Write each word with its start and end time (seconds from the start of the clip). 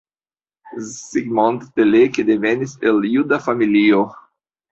Zsigmond 0.87 1.59
Teleki 1.75 2.25
devenis 2.31 2.73
el 2.93 2.97
juda 3.11 3.39
familio. 3.49 4.01